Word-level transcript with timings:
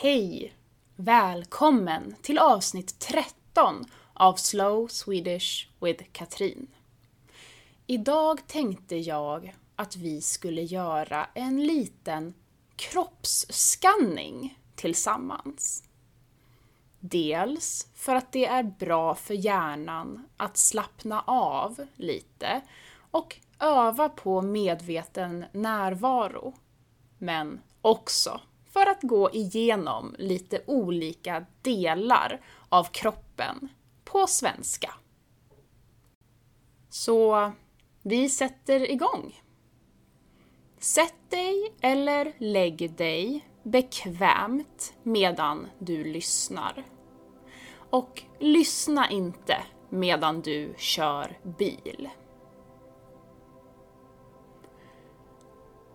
Hej! 0.00 0.54
Välkommen 0.96 2.14
till 2.22 2.38
avsnitt 2.38 2.98
13 2.98 3.84
av 4.12 4.34
Slow 4.34 4.86
Swedish 4.86 5.68
with 5.80 6.04
Katrin. 6.12 6.66
Idag 7.86 8.46
tänkte 8.46 8.96
jag 8.96 9.54
att 9.76 9.96
vi 9.96 10.20
skulle 10.20 10.62
göra 10.62 11.26
en 11.34 11.66
liten 11.66 12.34
kroppsskanning 12.76 14.58
tillsammans. 14.74 15.84
Dels 17.00 17.88
för 17.94 18.14
att 18.14 18.32
det 18.32 18.46
är 18.46 18.62
bra 18.62 19.14
för 19.14 19.34
hjärnan 19.34 20.28
att 20.36 20.56
slappna 20.56 21.20
av 21.26 21.86
lite 21.94 22.60
och 23.10 23.36
öva 23.60 24.08
på 24.08 24.42
medveten 24.42 25.44
närvaro. 25.52 26.54
Men 27.18 27.60
också 27.80 28.40
för 28.72 28.86
att 28.86 29.02
gå 29.02 29.30
igenom 29.32 30.14
lite 30.18 30.62
olika 30.66 31.46
delar 31.62 32.40
av 32.68 32.84
kroppen 32.84 33.68
på 34.04 34.26
svenska. 34.26 34.94
Så 36.88 37.52
vi 38.02 38.28
sätter 38.28 38.90
igång. 38.90 39.42
Sätt 40.78 41.30
dig 41.30 41.74
eller 41.80 42.32
lägg 42.38 42.96
dig 42.96 43.48
bekvämt 43.62 44.94
medan 45.02 45.66
du 45.78 46.04
lyssnar. 46.04 46.84
Och 47.90 48.22
lyssna 48.38 49.10
inte 49.10 49.56
medan 49.88 50.40
du 50.40 50.74
kör 50.76 51.38
bil. 51.58 52.08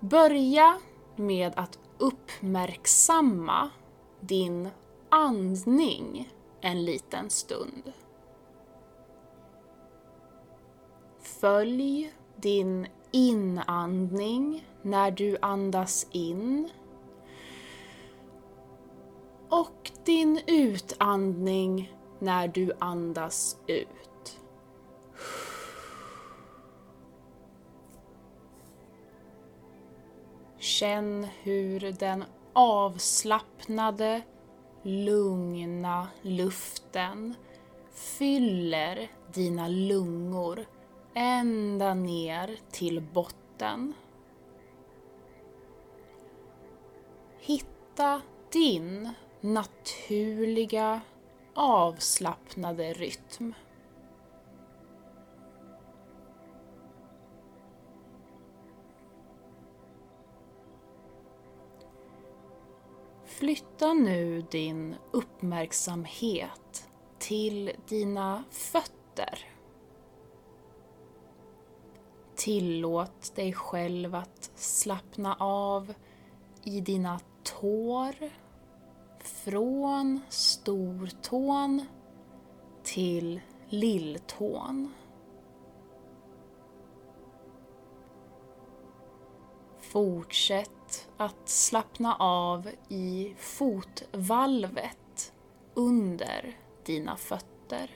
Börja 0.00 0.78
med 1.16 1.52
att 1.56 1.78
uppmärksamma 2.00 3.70
din 4.20 4.68
andning 5.08 6.32
en 6.60 6.84
liten 6.84 7.30
stund. 7.30 7.92
Följ 11.20 12.14
din 12.36 12.86
inandning 13.10 14.66
när 14.82 15.10
du 15.10 15.36
andas 15.42 16.06
in 16.10 16.70
och 19.48 19.90
din 20.04 20.40
utandning 20.46 21.92
när 22.18 22.48
du 22.48 22.72
andas 22.78 23.56
ut. 23.66 24.09
Känn 30.80 31.26
hur 31.42 31.92
den 31.92 32.24
avslappnade, 32.52 34.22
lugna 34.82 36.08
luften 36.22 37.34
fyller 37.92 39.10
dina 39.32 39.68
lungor 39.68 40.66
ända 41.14 41.94
ner 41.94 42.56
till 42.70 43.00
botten. 43.00 43.94
Hitta 47.40 48.22
din 48.52 49.08
naturliga 49.40 51.00
avslappnade 51.54 52.92
rytm. 52.92 53.54
Flytta 63.40 63.92
nu 63.92 64.42
din 64.50 64.94
uppmärksamhet 65.10 66.90
till 67.18 67.72
dina 67.88 68.44
fötter. 68.50 69.38
Tillåt 72.36 73.36
dig 73.36 73.52
själv 73.52 74.14
att 74.14 74.50
slappna 74.54 75.36
av 75.40 75.94
i 76.64 76.80
dina 76.80 77.20
tår 77.42 78.14
från 79.20 80.20
stortån 80.28 81.86
till 82.82 83.40
lilltån. 83.68 84.92
Fortsätt 89.80 90.79
att 91.20 91.48
slappna 91.48 92.14
av 92.16 92.70
i 92.88 93.34
fotvalvet 93.38 95.32
under 95.74 96.56
dina 96.84 97.16
fötter. 97.16 97.90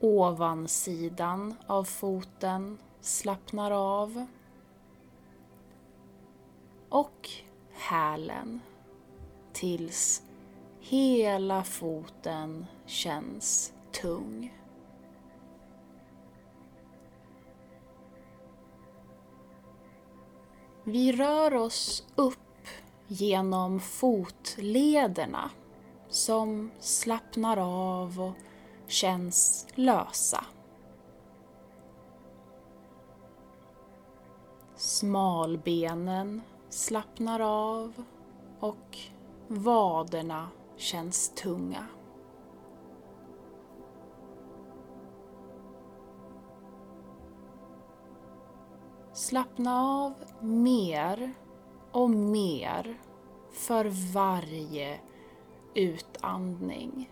Ovansidan 0.00 1.54
av 1.66 1.84
foten 1.84 2.78
slappnar 3.00 3.70
av. 3.70 4.26
Och 6.88 7.30
hälen 7.72 8.60
tills 9.52 10.22
hela 10.80 11.64
foten 11.64 12.66
känns 12.86 13.72
tung. 13.92 14.63
Vi 20.86 21.12
rör 21.12 21.54
oss 21.54 22.04
upp 22.14 22.38
genom 23.06 23.80
fotlederna 23.80 25.50
som 26.08 26.70
slappnar 26.80 27.56
av 27.56 28.20
och 28.20 28.34
känns 28.86 29.66
lösa. 29.74 30.44
Smalbenen 34.76 36.42
slappnar 36.68 37.40
av 37.40 38.04
och 38.60 38.98
vaderna 39.48 40.48
känns 40.76 41.28
tunga. 41.34 41.86
Slappna 49.14 49.82
av 49.82 50.14
mer 50.40 51.32
och 51.92 52.10
mer 52.10 52.98
för 53.52 54.12
varje 54.14 55.00
utandning. 55.74 57.10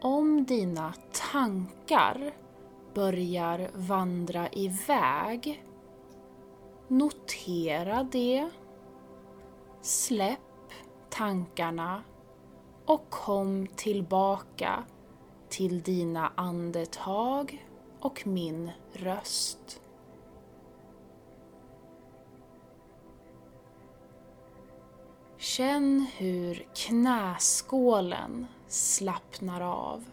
Om 0.00 0.44
dina 0.44 0.94
tankar 1.32 2.34
börjar 2.94 3.70
vandra 3.74 4.48
iväg, 4.48 5.64
notera 6.88 8.02
det 8.02 8.50
Släpp 9.80 10.40
tankarna 11.10 12.02
och 12.86 13.10
kom 13.10 13.66
tillbaka 13.66 14.84
till 15.48 15.82
dina 15.82 16.32
andetag 16.34 17.66
och 18.00 18.26
min 18.26 18.70
röst. 18.92 19.80
Känn 25.36 26.06
hur 26.16 26.68
knäskålen 26.74 28.46
slappnar 28.66 29.60
av. 29.60 30.04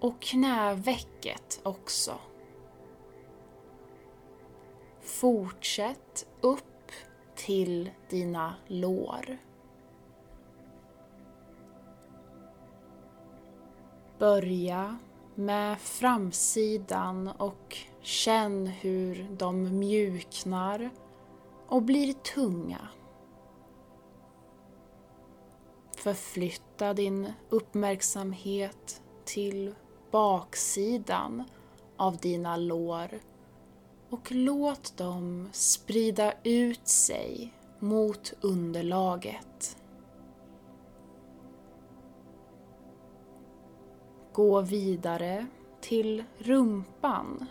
Och 0.00 0.20
knävecket 0.20 1.60
också. 1.62 2.14
Fortsätt 5.00 6.26
upp 6.40 6.75
till 7.36 7.90
dina 8.08 8.54
lår. 8.66 9.38
Börja 14.18 14.98
med 15.34 15.80
framsidan 15.80 17.28
och 17.28 17.76
känn 18.00 18.66
hur 18.66 19.26
de 19.38 19.78
mjuknar 19.78 20.90
och 21.66 21.82
blir 21.82 22.12
tunga. 22.12 22.88
Förflytta 25.96 26.94
din 26.94 27.32
uppmärksamhet 27.48 29.02
till 29.24 29.74
baksidan 30.10 31.44
av 31.96 32.16
dina 32.16 32.56
lår 32.56 33.08
och 34.16 34.32
låt 34.32 34.96
dem 34.96 35.48
sprida 35.52 36.32
ut 36.42 36.88
sig 36.88 37.52
mot 37.78 38.32
underlaget. 38.40 39.76
Gå 44.32 44.60
vidare 44.60 45.46
till 45.80 46.24
rumpan 46.38 47.46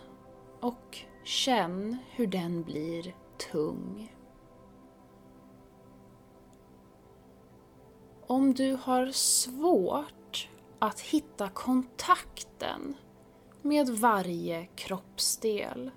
och 0.60 0.98
känn 1.24 1.96
hur 2.10 2.26
den 2.26 2.62
blir 2.62 3.14
tung. 3.52 4.14
Om 8.26 8.54
du 8.54 8.78
har 8.82 9.06
svårt 9.10 10.48
att 10.78 11.00
hitta 11.00 11.48
kontakten 11.48 12.94
med 13.62 13.88
varje 13.88 14.66
kroppsdel 14.66 15.90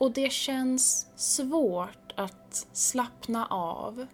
och 0.00 0.12
det 0.12 0.32
känns 0.32 1.06
svårt 1.16 2.12
att 2.16 2.66
slappna 2.72 3.46
av 3.46 4.06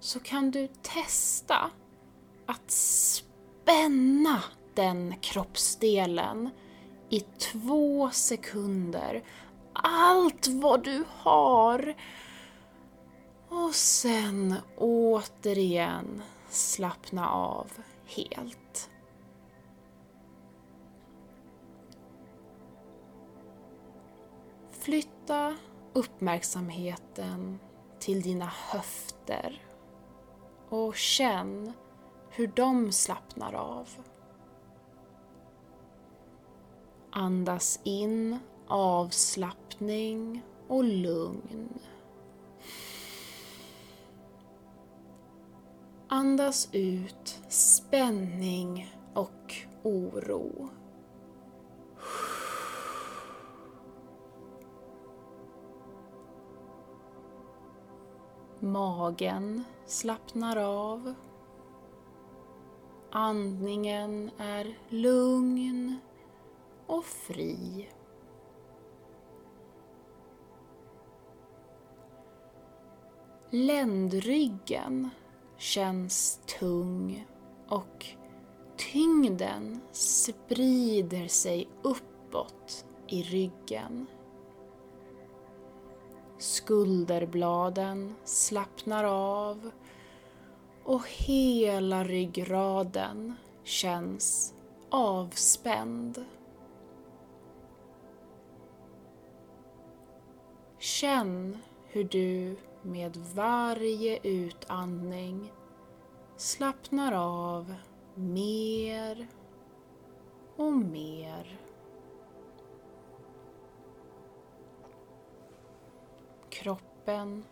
så 0.00 0.20
kan 0.20 0.50
du 0.50 0.68
testa 0.82 1.70
att 2.46 2.70
spänna 2.70 4.42
den 4.74 5.14
kroppsdelen 5.20 6.50
i 7.10 7.20
två 7.20 8.10
sekunder. 8.10 9.22
Allt 9.72 10.46
vad 10.48 10.84
du 10.84 11.04
har. 11.08 11.94
Och 13.48 13.74
sen 13.74 14.54
återigen 14.76 16.22
slappna 16.50 17.30
av 17.30 17.70
helt. 18.06 18.65
Flytta 24.86 25.56
uppmärksamheten 25.92 27.58
till 27.98 28.22
dina 28.22 28.52
höfter 28.70 29.62
och 30.68 30.96
känn 30.96 31.72
hur 32.30 32.46
de 32.46 32.92
slappnar 32.92 33.54
av. 33.54 33.88
Andas 37.10 37.80
in 37.84 38.38
avslappning 38.66 40.42
och 40.68 40.84
lugn. 40.84 41.78
Andas 46.08 46.68
ut 46.72 47.42
spänning 47.48 48.94
och 49.14 49.54
oro. 49.82 50.68
Magen 58.66 59.64
slappnar 59.86 60.56
av. 60.56 61.14
Andningen 63.10 64.30
är 64.38 64.78
lugn 64.88 65.96
och 66.86 67.04
fri. 67.04 67.88
Ländryggen 73.50 75.10
känns 75.58 76.40
tung 76.58 77.26
och 77.68 78.06
tyngden 78.76 79.80
sprider 79.92 81.28
sig 81.28 81.68
uppåt 81.82 82.86
i 83.08 83.22
ryggen. 83.22 84.06
Skulderbladen 86.38 88.14
slappnar 88.24 89.04
av 89.04 89.70
och 90.84 91.08
hela 91.08 92.04
ryggraden 92.04 93.34
känns 93.62 94.54
avspänd. 94.90 96.24
Känn 100.78 101.58
hur 101.86 102.04
du 102.04 102.56
med 102.82 103.16
varje 103.16 104.18
utandning 104.22 105.52
slappnar 106.36 107.12
av 107.12 107.74
mer 108.14 109.28
och 110.56 110.72
mer. 110.72 111.65
Kroppen 116.60 117.44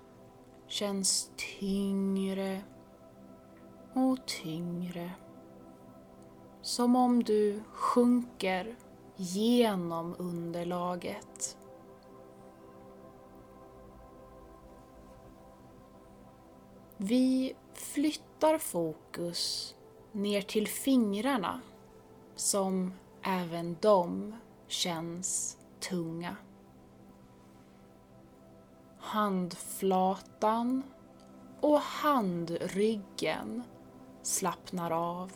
känns 0.66 1.30
tyngre 1.36 2.62
och 3.94 4.26
tyngre. 4.26 5.10
Som 6.62 6.96
om 6.96 7.22
du 7.22 7.62
sjunker 7.72 8.76
genom 9.16 10.14
underlaget. 10.18 11.58
Vi 16.96 17.56
flyttar 17.74 18.58
fokus 18.58 19.74
ner 20.12 20.40
till 20.40 20.68
fingrarna 20.68 21.60
som 22.34 22.92
även 23.22 23.76
de 23.80 24.34
känns 24.66 25.58
tunga. 25.80 26.36
Handflatan 29.04 30.82
och 31.60 31.80
handryggen 31.80 33.62
slappnar 34.22 34.90
av. 34.90 35.32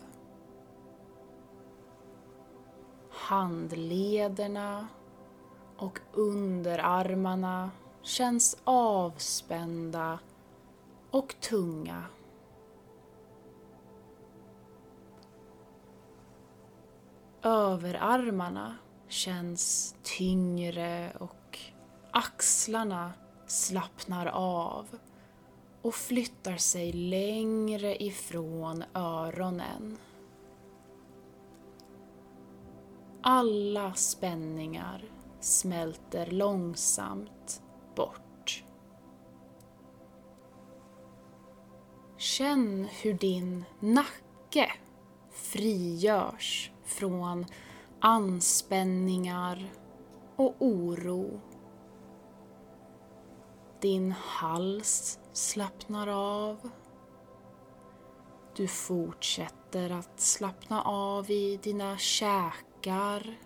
Handlederna 3.10 4.88
och 5.76 5.98
underarmarna 6.12 7.70
känns 8.02 8.56
avspända 8.64 10.18
och 11.10 11.34
tunga. 11.40 12.04
Överarmarna 17.42 18.76
känns 19.08 19.94
tyngre 20.02 21.12
och 21.18 21.58
axlarna 22.10 23.12
slappnar 23.48 24.26
av 24.26 24.86
och 25.82 25.94
flyttar 25.94 26.56
sig 26.56 26.92
längre 26.92 28.02
ifrån 28.02 28.84
öronen. 28.94 29.98
Alla 33.22 33.94
spänningar 33.94 35.04
smälter 35.40 36.26
långsamt 36.26 37.62
bort. 37.96 38.64
Känn 42.16 42.88
hur 43.02 43.14
din 43.14 43.64
nacke 43.80 44.72
frigörs 45.30 46.72
från 46.84 47.46
anspänningar 48.00 49.70
och 50.36 50.54
oro. 50.58 51.40
Din 53.80 54.12
hals 54.12 55.18
slappnar 55.32 56.06
av. 56.08 56.70
Du 58.56 58.68
fortsätter 58.68 59.90
att 59.90 60.20
slappna 60.20 60.82
av 60.82 61.30
i 61.30 61.56
dina 61.62 61.96
käkar, 61.98 63.38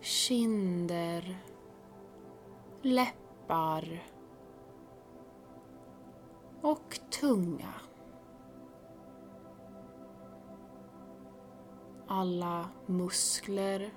kinder, 0.00 1.38
läppar 2.82 4.04
och 6.62 7.00
tunga. 7.20 7.74
Alla 12.06 12.68
muskler 12.86 13.92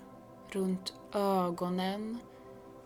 runt 0.50 0.94
ögonen 1.13 2.18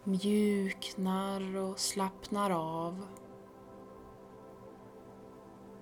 mjuknar 0.04 1.56
och 1.56 1.80
slappnar 1.80 2.52
av. 2.52 3.06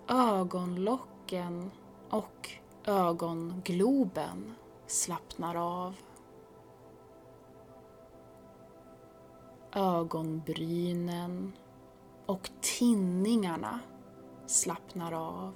Ögonlocken 0.07 1.71
och 2.09 2.49
ögongloben 2.85 4.55
slappnar 4.87 5.55
av. 5.55 5.95
Ögonbrynen 9.73 11.53
och 12.25 12.49
tinningarna 12.61 13.79
slappnar 14.45 15.11
av. 15.11 15.53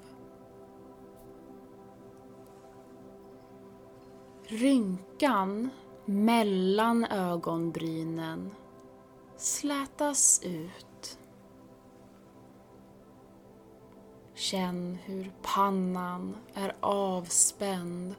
Rynkan 4.43 5.69
mellan 6.06 7.06
ögonbrynen 7.06 8.52
slätas 9.38 10.42
ut. 10.44 11.20
Känn 14.34 14.98
hur 15.04 15.32
pannan 15.42 16.36
är 16.54 16.76
avspänd 16.80 18.16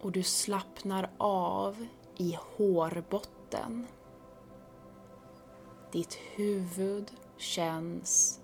och 0.00 0.12
du 0.12 0.22
slappnar 0.22 1.10
av 1.18 1.86
i 2.16 2.38
hårbotten. 2.40 3.86
Ditt 5.92 6.14
huvud 6.14 7.10
känns 7.36 8.40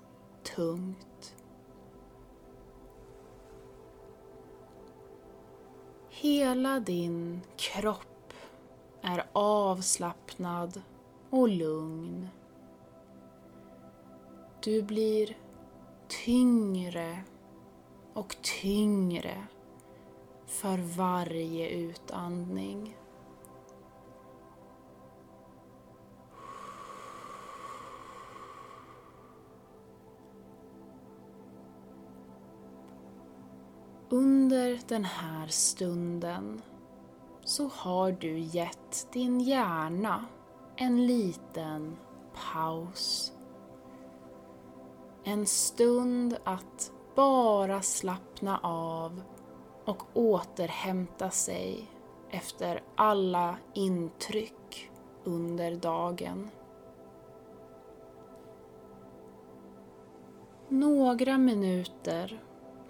tungt. 0.57 1.35
Hela 6.09 6.81
din 6.81 7.41
kropp 7.57 8.14
är 9.05 9.25
avslappnad 9.33 10.83
och 11.31 11.49
lugn. 11.49 12.29
Du 14.63 14.83
blir 14.83 15.37
tyngre 16.25 17.25
och 18.13 18.37
tyngre 18.43 19.47
för 20.47 20.79
varje 20.97 21.69
utandning. 21.69 22.97
Under 34.09 34.81
den 34.89 35.05
här 35.05 35.47
stunden 35.47 36.63
så 37.45 37.71
har 37.73 38.13
du 38.13 38.39
gett 38.39 39.09
din 39.13 39.41
hjärna 39.41 40.25
en 40.77 41.07
liten 41.07 41.97
paus. 42.53 43.33
En 45.25 45.47
stund 45.47 46.37
att 46.45 46.93
bara 47.15 47.83
slappna 47.83 48.59
av 48.63 49.23
och 49.85 50.03
återhämta 50.15 51.31
sig 51.31 51.91
efter 52.31 52.83
alla 52.95 53.57
intryck 53.75 54.91
under 55.25 55.77
dagen. 55.77 56.51
Några 60.69 61.39
minuter 61.39 62.45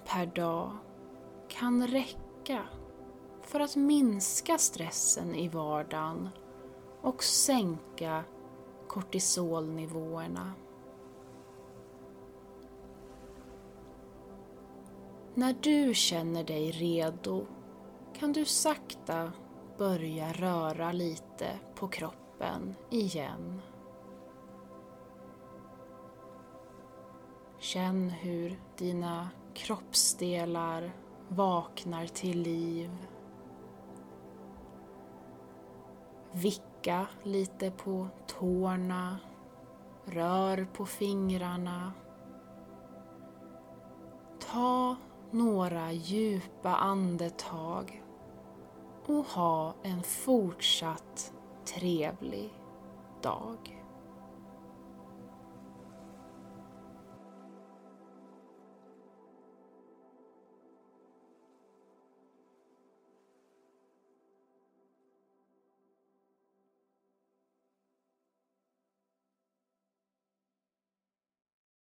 per 0.05 0.27
dag 0.27 0.71
kan 1.49 1.87
räcka 1.87 2.63
för 3.47 3.61
att 3.61 3.77
minska 3.77 4.59
stressen 4.59 5.35
i 5.35 5.49
vardagen 5.49 6.29
och 7.01 7.25
sänka 7.25 8.25
kortisolnivåerna. 8.89 10.53
När 15.35 15.57
du 15.61 15.95
känner 15.95 16.45
dig 16.45 16.71
redo 16.71 17.47
kan 18.19 18.33
du 18.33 18.45
sakta 18.45 19.33
börja 19.79 20.33
röra 20.33 20.93
lite 20.93 21.59
på 21.75 21.89
kroppen 21.89 22.75
igen. 22.91 23.61
Känn 27.59 28.11
hur 28.11 28.61
dina 28.77 29.29
kroppsdelar 29.55 30.93
vaknar 31.29 32.07
till 32.07 32.43
liv. 32.43 32.91
Vicka 36.37 37.07
lite 37.23 37.71
på 37.71 38.09
tårna, 38.26 39.19
rör 40.05 40.67
på 40.73 40.87
fingrarna. 40.87 41.93
Ta 44.50 44.97
några 45.31 45.93
djupa 45.93 46.76
andetag 46.76 48.03
och 49.07 49.25
ha 49.25 49.75
en 49.83 50.03
fortsatt 50.03 51.33
trevlig 51.64 52.53
dag. 53.23 53.84